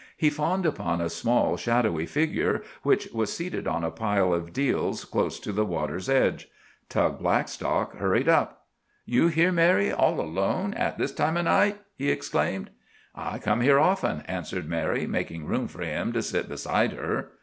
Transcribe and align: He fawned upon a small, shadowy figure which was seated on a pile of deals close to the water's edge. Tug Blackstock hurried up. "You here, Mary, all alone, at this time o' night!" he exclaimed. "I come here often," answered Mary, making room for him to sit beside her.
He 0.17 0.31
fawned 0.31 0.65
upon 0.65 0.99
a 0.99 1.11
small, 1.11 1.57
shadowy 1.57 2.07
figure 2.07 2.63
which 2.81 3.07
was 3.13 3.31
seated 3.31 3.67
on 3.67 3.83
a 3.83 3.91
pile 3.91 4.33
of 4.33 4.51
deals 4.51 5.05
close 5.05 5.39
to 5.41 5.51
the 5.51 5.63
water's 5.63 6.09
edge. 6.09 6.49
Tug 6.89 7.19
Blackstock 7.19 7.95
hurried 7.97 8.27
up. 8.27 8.65
"You 9.05 9.27
here, 9.27 9.51
Mary, 9.51 9.91
all 9.93 10.19
alone, 10.19 10.73
at 10.73 10.97
this 10.97 11.11
time 11.13 11.37
o' 11.37 11.43
night!" 11.43 11.79
he 11.95 12.09
exclaimed. 12.09 12.71
"I 13.13 13.37
come 13.37 13.61
here 13.61 13.77
often," 13.79 14.21
answered 14.21 14.67
Mary, 14.67 15.05
making 15.05 15.45
room 15.45 15.67
for 15.67 15.83
him 15.83 16.13
to 16.13 16.23
sit 16.23 16.49
beside 16.49 16.93
her. 16.93 17.33